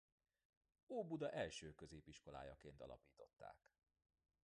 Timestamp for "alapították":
2.81-3.69